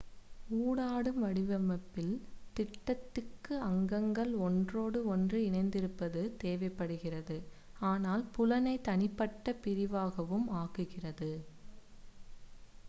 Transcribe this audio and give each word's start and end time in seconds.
ஊடாடும் 0.59 1.17
வடிவமைப்பில் 1.17 2.13
திட்டத்திற்கு 2.53 3.53
அங்கங்கள் 3.65 4.31
ஒன்றோடு 4.39 4.99
ஒன்று 5.07 5.39
இணைந்திருப்பது 5.49 6.21
தேவைப்படுகிறது 6.37 7.37
ஆனால் 7.83 8.23
புலனை 8.31 8.75
தனிப்பட்ட 8.81 9.55
பிரிவாகவும் 9.63 10.47
ஆக்குகிறது 10.57 11.31